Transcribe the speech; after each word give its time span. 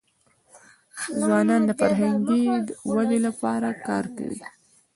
ځوانان 1.19 1.61
د 1.65 1.71
فرهنګ 1.79 2.17
د 2.67 2.69
ودي 2.93 3.19
لپاره 3.27 3.67
کار 3.85 4.05
کوي. 4.17 4.39